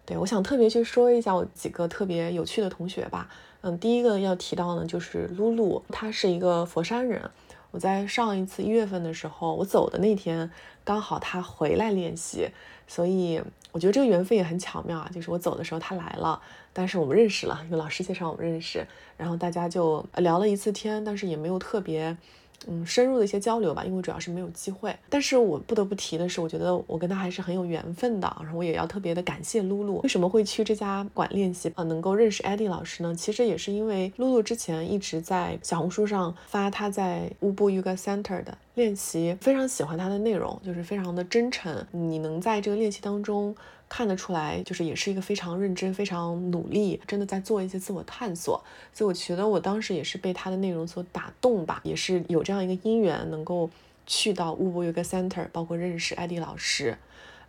[0.06, 3.32] 对我想特别去说一下我几个特别有趣的同学吧，
[3.62, 7.30] 嗯，第一个要提到呢就是露露，她是一个佛山人。
[7.72, 10.50] 我在上一次一月份的时候，我走的那天
[10.84, 12.50] 刚好他回来练习，
[12.88, 15.10] 所以我觉得这个缘分也很巧妙啊。
[15.14, 16.42] 就是我走的时候他来了，
[16.74, 18.86] 但是我们认识了，有老师介绍我们认识，
[19.18, 22.18] 然后大家就聊了一次天，但是也没有特别。
[22.68, 24.96] 嗯，深入的一些交流吧，因为主要是没有机会。
[25.10, 28.38] 但是我不得不提的是，我觉得我跟他还是很有缘分的。
[28.42, 30.00] 然后我也要特别的感谢露露。
[30.02, 31.84] 为什么会去这家馆练习啊？
[31.84, 33.16] 能够认识艾迪老师呢？
[33.16, 41.86] 其实也是因为露露之前一直在小红书上发他在乌布 Yoga Center 的练习，非常喜欢他的内容，就是非常的真诚。
[41.92, 43.56] 你能在这个练习当中。
[43.90, 48.64] 看得出来，就是也是一个非常认真、非常努力，真的在做一些自我探索。
[48.94, 53.68] 所以我觉得我当时也是被他的内容所打动吧，也是有这样一个因缘，能够
[54.06, 56.96] 去到乌布 Yoga Center，包括认识艾迪老师。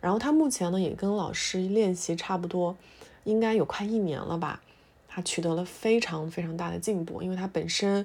[0.01, 2.75] 然后他目前呢也跟老师练习差不多，
[3.23, 4.59] 应该有快一年了吧。
[5.07, 8.03] 他取得了非常非常大的进步，因为他本身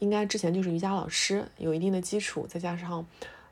[0.00, 3.06] 应该之前就是瑜伽老师，有一定的基础，再加上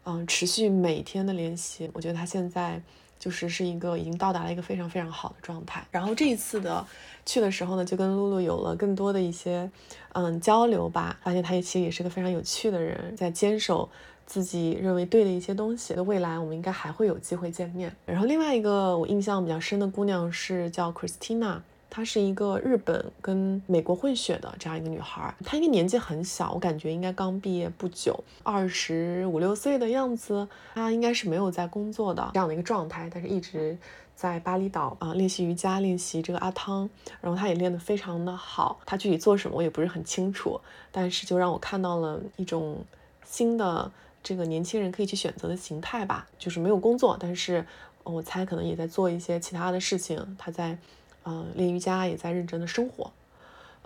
[0.04, 2.82] 嗯持续每天的练习，我觉得他现在。
[3.18, 5.84] 就是是一个已经到达了一个非常非常好的状态。
[5.90, 6.84] 然后这一次的
[7.24, 9.70] 去的时候呢，就跟露露有了更多的一些
[10.12, 13.88] 嗯交流吧，发现她也其实也是个非常有趣的人，在坚守
[14.26, 15.94] 自己认为对的一些东西。
[15.94, 17.94] 未来我们应该还会有机会见面。
[18.04, 30.46] 然后另外一个我印象比较深的姑娘是叫 Christina，她是一个日本跟美国混血的这样一个女孩，她应该年纪很小，我感觉应该刚毕业不久，二十五六岁的样子。
[30.74, 33.78] 她应该是没有在工作的这样的一个状态，但是一直
[34.14, 36.90] 在巴厘岛啊练习瑜伽，练习这个阿汤，
[37.22, 38.78] 然后她也练得非常的好。
[38.84, 40.60] 她具体做什么我也不是很清楚，
[40.92, 42.84] 但是就让我看到了一种
[43.24, 43.90] 新的
[44.22, 47.64] 这个年轻人可以去选择的形态吧，就是没有工作，但是
[48.02, 50.36] 我猜可能也在做一些其他的事情。
[50.38, 50.76] 她在。
[51.26, 53.10] 嗯，练瑜伽也在认真的生活。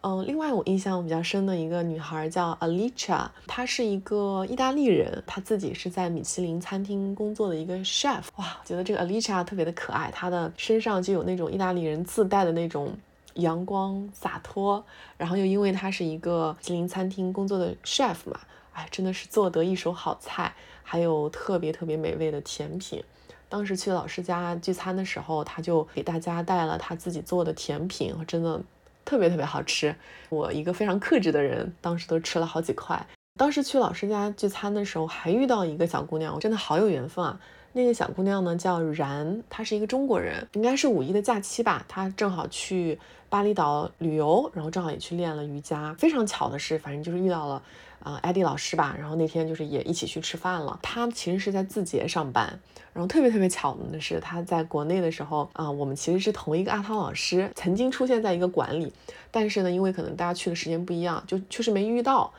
[0.02, 8.22] 嗯，另外我印象比较深的一个女孩叫 Alicia，她是一个意大利人，她自己是在米其林餐厅工作的一个 chef。
[8.36, 12.96] 哇，我觉得这个 Alicia 特别的可爱，她的身上就有那种意大利人自带的那种
[13.34, 14.82] 阳光洒脱。
[15.18, 18.40] 然后又因为她是一个米其林餐厅工作的 chef 嘛，
[18.72, 23.04] 哎，真的是做得一手好菜，还有特别特别美味的甜品。
[23.50, 28.58] 当时去老师家聚餐的时候，他就给大家带了他自己做的甜品，真的
[29.04, 29.94] 特别特别好吃。
[30.28, 33.04] 我一个非常克制的人，当时都吃了好几块。
[33.40, 37.40] 当时去老师家聚餐的时候，还遇到一个小姑娘，我真的好有缘分啊。
[37.72, 42.98] 那个小姑娘呢叫然，她是一个中国人，应该是五一的假期吧，她正好去
[43.30, 45.94] 巴厘岛旅游，然后正好也去练了瑜伽。
[45.98, 47.62] 非常巧的是，反正就是遇到了。
[48.00, 50.78] 啊，艾迪老师吧，然后那天就是也一起去吃饭了。
[50.82, 52.60] 她其实是在字节上班，
[52.92, 58.92] 然后特别特别巧的是，她在国内的时候啊，我们其实是同一个阿汤老师，曾经出现在一个馆里，
[59.30, 62.30] 但是呢，因为可能大家去的时间不一样，就确实没遇到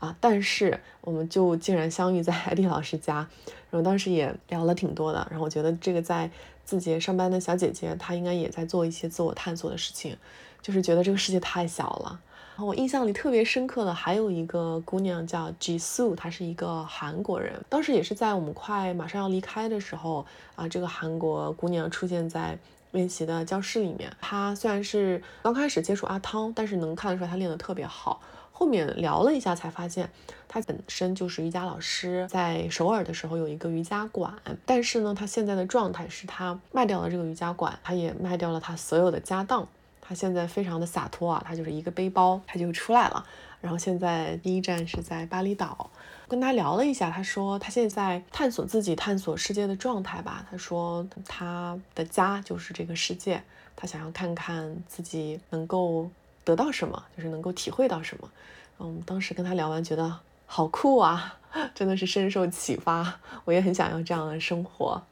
[0.00, 0.16] 啊。
[0.20, 3.28] 但是我们就竟然相遇在艾迪老师家，
[3.70, 5.24] 然后当时也聊了挺多的。
[5.30, 6.28] 然后我觉得这个在
[6.64, 10.16] 字节上班的小姐姐，她应该也在做一些自我探索的事情，
[10.60, 12.20] 就是觉得这个世界太小了。
[12.58, 17.54] 我印象里特别深刻的还有一个姑娘叫 Jisoo，她是一个韩国人。
[17.70, 22.58] 当时也是在我们快马上要离开的时候啊，这个韩国姑娘出现在
[22.90, 24.12] 练习的教室里面。
[24.20, 28.20] 她虽然是刚开始接触阿汤，但是能看得出来她练得特别好。
[28.60, 30.10] 后面聊了一下才发现，
[30.46, 34.34] 她本身就是瑜伽老师，在首尔的时候有一个瑜伽馆。
[34.66, 39.66] 但是呢，她现在的状态是她卖掉了这个瑜伽馆，她也卖掉了她所有的家当。
[40.02, 43.24] 他现在非常的洒脱啊，他就是一个背包，他就出来了。
[43.60, 45.88] 然后现在第一站是在巴厘岛，
[46.26, 50.44] 跟他聊了一下，他说他现在探索自己、探索世界的状态吧。
[50.50, 53.40] 他说他的家就是这个世界，
[53.76, 56.10] 他想要看看自己能够
[56.44, 58.30] 得到什么，就是能够体会到什么。
[58.78, 61.38] 嗯，当时跟他聊完，觉得好酷啊，
[61.74, 63.20] 真的是深受启发。
[63.44, 65.02] 我也很想要这样的生活。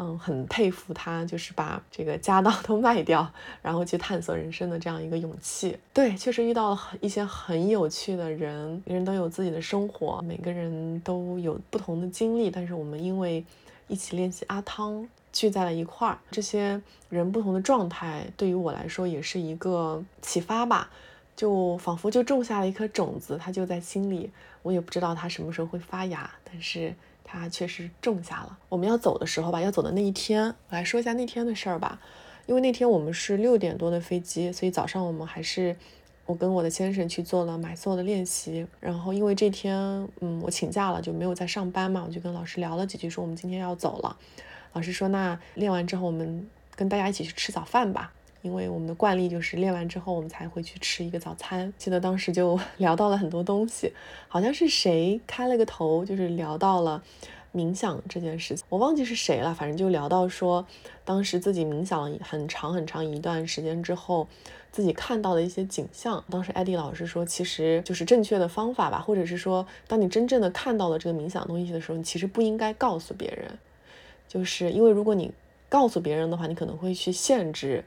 [0.00, 3.28] 嗯，很佩服他，就是把这个家当都卖掉，
[3.60, 5.76] 然后去探索人生的这样一个勇气。
[5.92, 13.44] 对，确实遇到了一些很有趣的人，每个人都有自己的生活，每个人都有不同的经历，但是我们因为
[13.88, 16.18] 一起练习阿汤聚在了一块儿。
[16.30, 20.90] 这些人不同的状态对于我来说也是一个启发吧，
[21.36, 24.30] 就仿佛就种下了一颗种子，它就在心里，
[24.62, 26.94] 我也不知道它什么时候会发芽，但是。
[27.30, 28.58] 它确实种下了。
[28.70, 32.00] 我们要走的时候吧，要走的那一天，我来说一下那天的事儿吧。
[32.46, 35.76] 因为那天我们是六点多的飞机，所以早上我们还是
[36.24, 38.66] 我跟我的先生去做了买座的练习。
[38.80, 39.76] 然后因为这天，
[40.20, 44.16] 嗯，我请假了，就没有在上班嘛，我就跟老师聊了几句，说我们今天要走了。
[44.72, 48.12] 老师说，那练完之后，我们跟大家一起去吃早饭吧。
[48.40, 51.72] 因为我们的惯例就是练完之后，我们才会去吃一个早餐。
[51.76, 53.92] 记得当时就 聊到了很多东西，
[54.28, 57.02] 好像是谁开了个头，就是聊到了
[57.52, 58.64] 冥想这件事情。
[58.68, 60.64] 我忘记是谁了，反正就聊到说，
[61.04, 64.28] 当时自己冥想了很长很长一段时间之后，
[64.70, 66.22] 自己看到的一些景象。
[66.30, 73.58] 当时艾迪老师说，其实就是正确的方法吧，或者是说，当你真正的看到了这个冥想东西的时候，你其实不应该告诉别人，
[74.28, 75.32] 就是因为如果你
[75.68, 77.84] 告诉别人的话，你可能会去限制。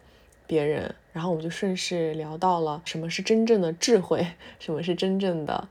[0.47, 4.27] 别人，然后我们就顺势聊到了什么是真正的智慧，
[4.59, 5.69] 什么是真正的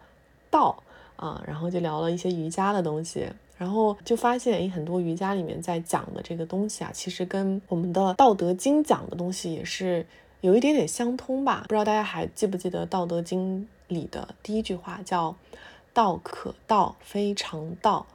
[0.51, 0.83] 道
[1.17, 3.27] 啊，然后就聊了一些瑜伽的东西，
[3.59, 10.07] 然后就发现，诶，很多瑜伽里面在讲的这个东西啊，其实跟我们的《道德经》讲的东西也是
[10.41, 11.67] 有一点点相通吧？
[11.69, 15.37] 不知道大家还记不记得《道德经》里的第一句话叫
[15.93, 18.07] “道可道，非常道”。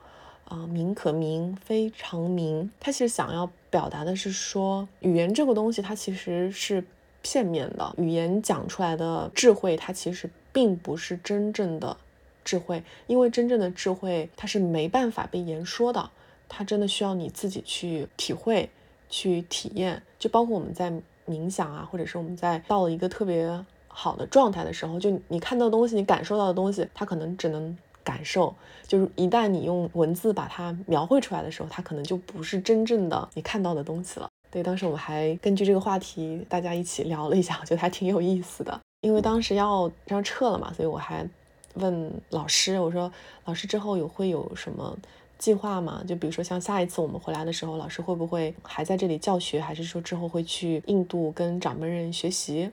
[0.46, 2.70] 啊，名可名，非常名。
[2.80, 6.86] 他其实想要表达的是说，语言这个东西它其实是
[7.24, 11.98] 片面的，语言讲出来的智慧，它其实并不是真正的
[12.44, 16.12] 智慧，因为真正的智慧它是没办法被言说的，
[16.48, 18.70] 它真的需要你自己去体会、
[19.10, 20.04] 去体验。
[20.20, 20.94] 就包括我们在
[21.28, 27.76] 冥想啊，或者是我们在到了一个特别好的状态的时候，就你看到东西，你感受到的东西，它可能只能。
[28.06, 28.56] 感受
[28.88, 34.30] 就是，一旦你用文字把它描绘出来的时候，它可能就不是真正的你看到的东西了。
[34.50, 38.80] 对，当时我们还根据这个话题，大家一起聊了一下，我觉得还挺有意思的。
[39.02, 41.28] 因为当时要要撤了嘛，所以我还
[41.74, 43.12] 问老师，我说
[43.44, 44.98] 老师之后有会有什么
[45.38, 46.02] 计划吗？
[46.08, 52.72] 就比如说像下一次我们回来的时候，老师会不会还在这里教学，还是说之后会去印度跟掌门人学习？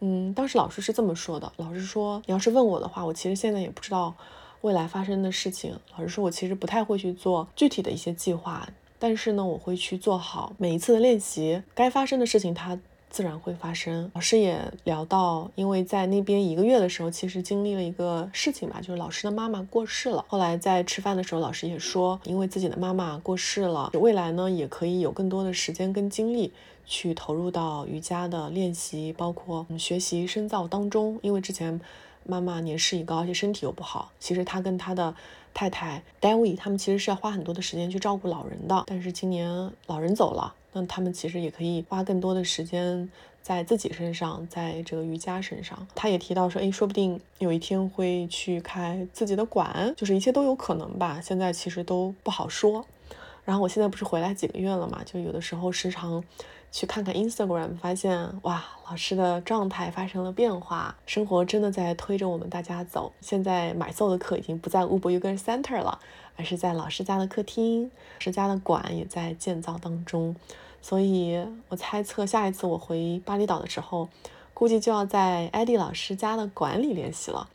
[0.00, 4.14] 嗯，当时老师是这么说的，老师说你要是问我的话，我其实现在也不知道
[4.62, 5.78] 未来发生的事情。
[5.96, 8.68] 老师说我其实不太会去做具体的一些计划。
[8.98, 12.76] 但是呢，我会去做好每一次的练习，该发生的事情它
[13.08, 14.10] 自然会发生。
[14.12, 20.24] 老师也聊到，因为在那边一个月的时候，其实经历了一个事情吧，就是老师的妈妈过世了。
[20.26, 26.52] 后来在吃饭的时候，老师也说，因为自己的妈妈过世了，未来呢也可以有更多的时间跟精力
[26.84, 31.20] 去投入到瑜伽的练习，包括学习深造当中。
[31.22, 31.80] 因为之前
[32.28, 35.12] 妈妈年事已高，而且身体又不好，其实他跟他的。
[35.54, 43.10] 太太 d a v i 他们其实是要花很多的时间去照顾老人的，但是今年老人走了，那他们其实也可以花更多的时间
[43.42, 45.88] 在自己身上，在这个瑜伽身上。
[45.96, 51.20] 他也提到说，哎，说不定有一天会去开自己的馆，就是一切都有可能吧。
[51.20, 52.84] 现在其实都不好说。
[53.44, 56.22] 然后我现在不是回来几个月了嘛，就有的时候时常。
[56.70, 63.12] 去看看 Instagram，发现哇，老师的状态发生了变化，生活真的在推着我们大家走。
[63.20, 65.98] 现在买奏的课已经不在 Uber Yoga Center 了，
[66.36, 70.36] 而是在老师家的客厅，老师家的馆也在建造当中。
[70.80, 74.08] 所以我猜测下一次我回巴厘岛的时候，
[74.54, 77.48] 估计就要在艾迪老师家的馆里练习了。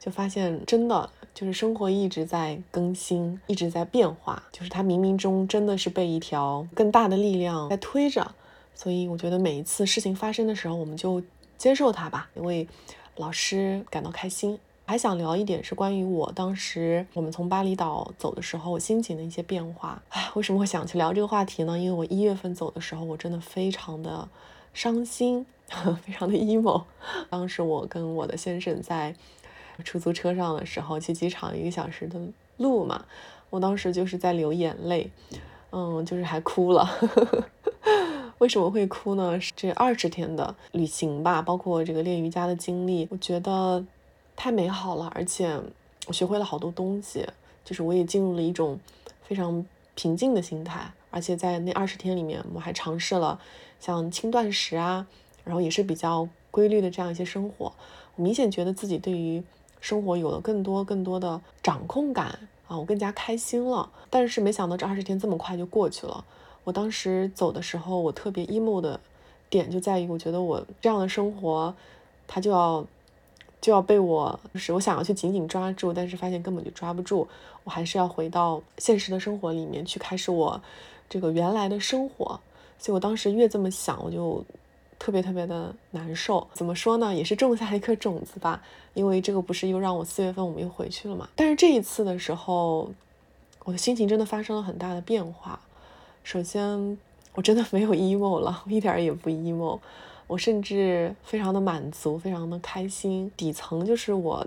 [0.00, 8.34] 就发现真的就是生活一直在更新，一直在变化，就是它冥冥中真的是被一条更大的力量在推着。
[8.76, 11.20] 所以我觉得每一次事情发生的时候，我们就
[11.58, 12.68] 接受它吧，因为
[13.16, 14.56] 老师感到开心。
[14.88, 20.00] 还想聊一点是关于我当时我们从巴厘岛走的时候，我心情的一些变化。
[20.10, 21.76] 哎，为什么会想去聊这个话题呢？
[21.76, 24.28] 因为我一月份走的时候，我真的非常的
[24.72, 25.44] 伤心，
[26.06, 26.84] 非常的 emo。
[27.28, 29.16] 当时我跟我的先生在
[29.82, 32.20] 出租车上的时候，去机场一个小时的
[32.58, 33.06] 路嘛，
[33.50, 35.10] 我当时就是在流眼泪，
[35.72, 36.88] 嗯，就是还哭了。
[38.38, 39.38] 为什么会哭呢？
[39.56, 43.82] 这二十天的旅行吧，包括这个练瑜伽的经历，我觉得
[44.36, 45.58] 太美好了，而且
[46.06, 47.26] 我学会了好多东西，
[47.64, 48.78] 就是我也进入了一种
[49.22, 53.40] 非常平静的心态，而且在那二十天里面，我还尝试了
[53.80, 55.06] 像轻断食啊，
[55.42, 57.72] 然后也是比较规律的这样一些生活，
[58.16, 59.42] 我明显觉得自己对于
[59.80, 63.90] 生活有了更多更多的掌控感啊，我更加开心了。
[64.10, 66.22] 但是没想到这二十天这么快就过去了。
[66.66, 68.98] 我当时走的时候，我特别 emo 的
[69.48, 71.72] 点就在于，我觉得我这样的生活，
[72.26, 72.84] 它就要
[73.60, 77.28] 就要被我，就是我想要去紧紧抓住，但是发现根本就抓不住，
[77.62, 80.60] 我还是要回到现实的生活里面去开始我
[81.08, 82.40] 这个原来的生活。
[82.80, 84.44] 所以我当时越这么想，我就
[84.98, 86.44] 特别特别的难受。
[86.52, 87.14] 怎么说呢？
[87.14, 88.60] 也是种下一颗种子吧，
[88.94, 91.28] 因为这个不是又让我四月份我们又回去了嘛。
[91.36, 92.90] 但是这一次的时候，
[93.62, 95.60] 我的心情真的发生了很大的变化。
[96.26, 96.98] 首先，
[97.36, 99.78] 我真的没有 emo 了，我一点也不 emo，
[100.26, 103.30] 我甚至非常的满足，非常的开心。
[103.36, 104.44] 底层就是我，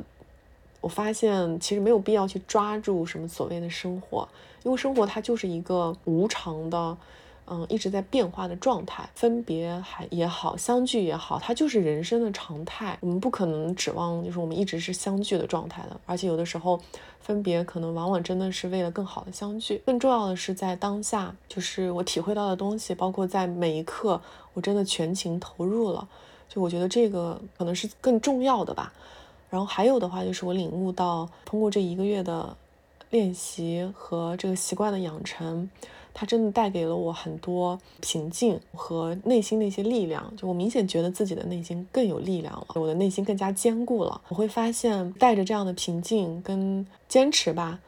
[0.81, 4.27] 我发现其实没有必要去抓住什么所谓的生活，
[4.63, 6.97] 因为生活它就是一个无常的。
[7.49, 12.97] 嗯，一直在变化的状态，分别还也好，相聚也好，它就是人生的常态。
[13.01, 16.79] 我们不可能指望就是我们一直是相聚的状态的，而且有的时候
[17.19, 19.81] 分别可能往往真的是为了更好的相聚。
[19.85, 24.21] 更重要的是在当下，就是我体会到的东西，包括在每一刻，
[24.53, 26.07] 我真的全情投入了。
[26.47, 28.93] 就我觉得这个可能是更重要的吧。
[29.49, 32.55] 然后还有的话就是我领悟到，通过这一个月的
[33.09, 35.69] 练习和这个习惯的养成。
[36.19, 44.19] 它真的带给了我很多平静和内心的一些力量，就我明显觉得自己的内心更有力量了，我的内心更加坚固了。
[44.27, 47.79] 我会发现，带着这样的平静跟坚持吧。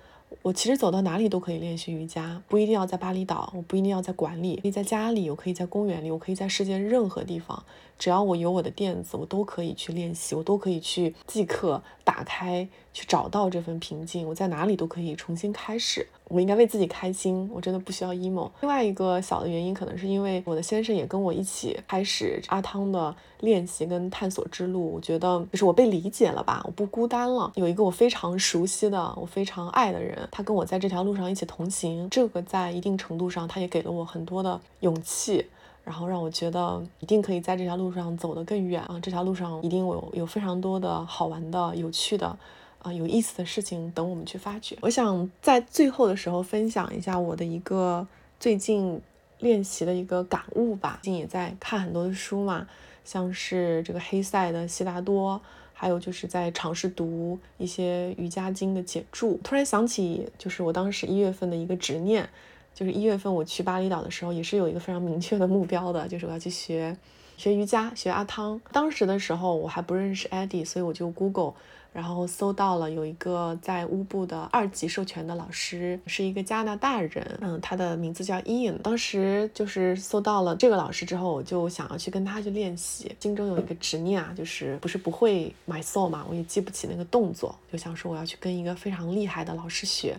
[0.43, 7.61] 我其实走到哪里都可以练习瑜伽，不一定要在巴厘岛，我不一定要在馆里，可以在家里，我可以在公园里，我可以在世界任何地方，
[8.01, 14.27] 只要我有我的垫子，我都可以去练习，我都可以去即刻打开，去找到这份平静。
[14.27, 16.07] 我在哪里都可以重新开始。
[16.23, 18.49] 我应该为自己开心，我真的不需要 emo。
[18.61, 24.93] 另外一个小的原因，可能是因为我的先生也跟我一起开始阿汤的练习跟探索之路。
[24.95, 32.09] 我觉得就是我被理解了吧，我不孤单了，有一个我非常熟悉的、我非常爱的人，他跟我在这条路上一起同行。
[32.09, 35.45] 这个在一定程度上，他也给了我很多的勇气，
[35.83, 38.99] 然后让我觉得一定可以在这条路上走得更远啊！
[39.01, 42.37] 这条路上一定有有非常多的好玩的、有趣的。
[42.83, 44.75] 啊，有意思的事情等我们去发掘。
[44.81, 48.07] 我想在最后的时候分享一下我的一个
[48.39, 48.99] 最近
[49.37, 50.97] 练习的一个感悟吧。
[51.03, 52.65] 最近也在看很多的书嘛，
[53.05, 55.35] 像是这个黑塞的《悉达多》，
[55.73, 59.39] 还有就是在尝试读一些瑜伽经的解注。
[59.43, 62.27] 突然想起，就是我当时一月份的一个执念，
[62.73, 66.95] 就是一月份我去巴厘岛的时候，也是有一个非常明确的目标的，就是我要去学
[67.37, 68.59] 学瑜伽，学阿汤。
[68.71, 71.53] 当时的时候我还不认识 Eddie，所以我就 Google。
[71.93, 78.77] 然后搜到了有一个在乌布的二级授权的老师，是一个加拿大人，嗯，他的名字叫 Ian。
[78.77, 90.17] 当时就是搜到了这个老师之后，我就想要去跟他去练习，心中有一个执念啊，就是不是不会 my soul 嘛，我也记不起那个动作，就想说我要去跟一个非常厉害的老师学，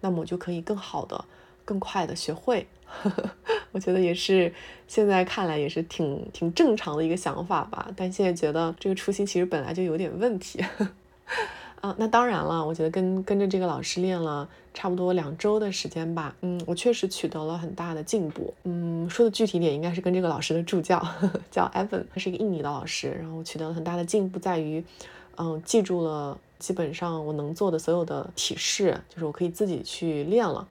[0.00, 1.24] 那么我就可以更好的、
[1.68, 2.66] 更快的学会。
[3.72, 4.50] 我觉得也是，
[4.86, 10.64] 现在看来也是挺挺正常的一个想法吧，但现在觉得这个初心其实本来就有点问题。
[11.82, 18.52] 啊，那当然了，我觉得跟跟着这个老师练了差不多两周的时间吧，嗯，我确实取得了很大的进步。
[18.64, 20.98] 嗯，说的具体点，应该是跟这个老师的助教
[21.52, 24.82] 叫 Evan，他是一个印尼的老师，然后取得了很大的进步，在于，
[25.36, 30.66] 嗯，记住了基本上我能做的所有的体式，就是我可以自己去练了。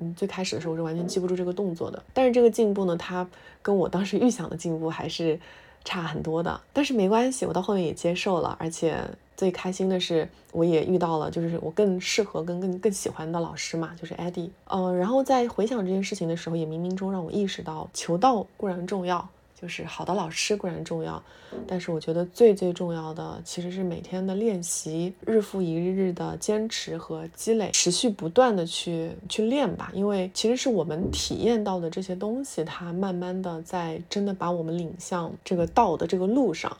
[0.00, 3.28] 嗯，最开始的时候我是完全记不住这个动作的，但是这个进步呢，它
[3.60, 5.38] 跟我当时预想的进步还是
[5.84, 6.60] 差很多的。
[6.72, 8.98] 但是没关系，我到后面也接受了，而且。
[9.34, 14.50] 最开心的是，我也遇到了，就是我更适合、跟更更喜欢的老师嘛，就是 Eddie。
[14.66, 19.26] 嗯，然后在回想这件事情的时候，也冥冥中让我意识到，求道固然重要，
[19.62, 21.22] 就是好的老师固然重要，
[21.68, 29.92] 但是我觉得最最重要的其实是每天的练习，日复一日的坚持和积累，持续不断的去去练吧。
[29.94, 36.76] 因为其实是我们体验到的这些东西，它慢慢的在真的把我们领向这个道的这个路上。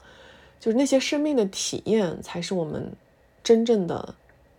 [0.58, 2.90] 就是那些生命的体验才是我们
[3.44, 4.12] 真正的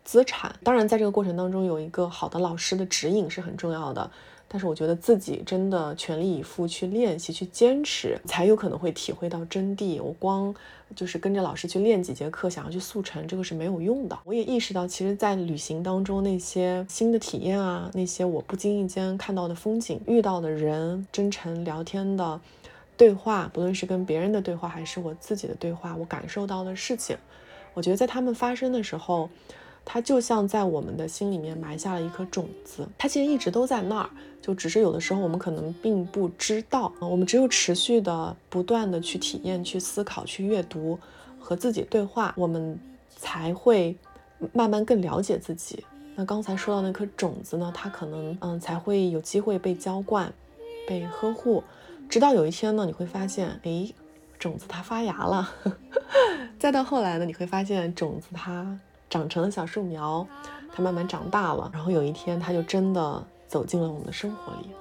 [0.06, 0.56] 资产。
[0.64, 4.10] 当然，在这个过程当中，有一个好的老师的指引是很重要的。
[4.56, 10.00] 但是，我觉得自己真的全力以赴去练习、去坚持，才有可能会体会到真谛。
[10.00, 10.54] 我光
[10.96, 14.16] 就是跟着老师去练几节课，想要去速成，这个是没有用的。
[14.24, 22.40] 我也意识到，其实，在旅行当中，那些新的体验啊，那些我不经意间看到的风景、遇到的人、真诚聊天的。
[22.96, 27.18] 对话，不论是跟别人的对话，还是我自己的对话，我感受到的事情，
[27.74, 29.28] 我觉得在他们发生的时候，
[29.86, 34.10] 它就像在我们的心里面埋下了一颗种子，它其实一直都在那儿，
[34.42, 36.92] 就只是有的时候我们可能并不知道。
[37.00, 40.98] 我们只有持续的、不断的去体验、去思考、去阅读
[41.40, 42.80] 和自己对话，我们
[43.10, 43.96] 才会
[44.54, 45.84] 慢慢更了解自己。
[46.16, 50.32] 那刚才说到那颗种子呢，它可能嗯才会有机会被浇灌、
[50.88, 51.64] 被呵护。
[52.08, 53.92] 直到有一天呢，你会发现，哎，
[54.38, 55.52] 种子它发芽了。
[56.60, 58.80] 再到后来呢，你会发现种子它
[59.14, 60.26] 长成了小树苗，
[60.74, 61.70] 它慢慢长大了。
[61.72, 64.72] 然后有一天，它就真的走进了我们的生活里。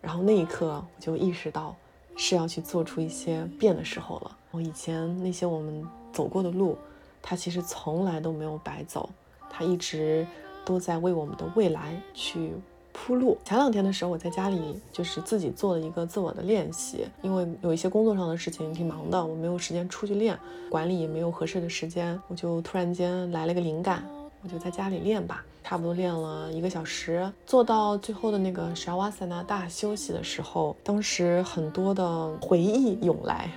[0.00, 1.76] 然后那一刻，我就意识到
[2.16, 4.34] 是要去做出一些变的时候了。
[4.52, 6.78] 我以前那些我们走过的路，
[7.20, 9.10] 它其实从来都没有白走，
[9.50, 10.26] 它一直
[10.64, 12.54] 都在为我们的未来去。
[12.94, 13.36] 铺路。
[13.44, 20.38] 前两天的时候，我在家里就是自己做了一个自我的练习，因为有一些工作上的事情挺忙的，我没有时间出去练，
[20.70, 24.06] 管理也没有合适的时间，我就突然间来了个灵感，
[24.42, 33.50] 我就在家里练吧，差不多练了一个小时，做到最后的那个 shavasana 大休息的时候，当时很多的回忆涌来，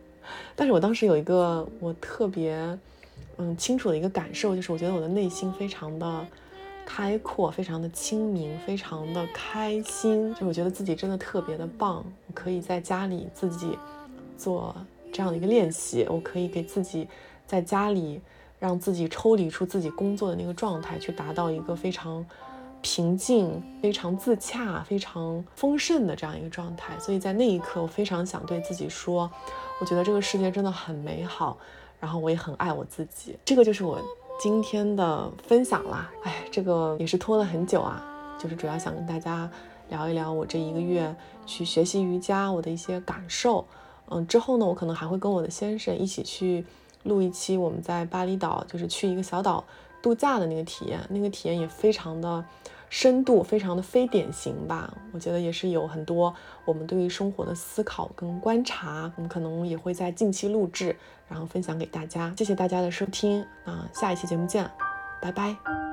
[0.56, 2.56] 但是我当时有一个我特别
[3.36, 6.26] 嗯清楚的一个感受，就是我觉得我的内心非常的。
[6.90, 12.02] 开阔，非常的清明，非常的开心，就我觉得自己真的特别的棒。
[12.26, 13.78] 我可以在家里自己
[14.38, 14.74] 做
[15.12, 17.06] 这样的一个练习，我可以给自己
[17.46, 18.22] 在家里
[18.58, 22.24] 让自己抽离出自己工作的那个状态，去达到一个非常
[22.80, 26.98] 平静、非常自洽、非常丰盛的这样一个状态。
[26.98, 29.30] 所以在那一刻，我非常想对自己说，
[29.78, 31.58] 我觉得这个世界真的很美好，
[32.00, 33.36] 然后我也很爱我自己。
[33.44, 34.00] 这个就是我。
[34.38, 38.00] 今天的分享啦，哎，这个也是拖了很久啊，
[38.38, 39.50] 就是主要想跟大家
[39.88, 41.12] 聊一聊我这一个月
[41.44, 43.66] 去学习瑜伽我的一些感受。
[44.10, 46.64] 嗯，之后呢，我可能还会跟我的先生一起去
[47.02, 49.64] 录一期我们在巴厘岛，就是去一个小岛
[50.00, 52.44] 度假的那个体验，那个体验也非常的。
[52.90, 56.34] 深度非常的非典型吧，我觉得也是有很多
[56.64, 60.96] 我们对于生活的思考跟观察，我们可能也会在近期录制，
[61.28, 62.32] 然后分享给大家。
[62.36, 64.70] 谢谢大家的收听，那，下一期节目见，
[65.20, 65.87] 拜拜。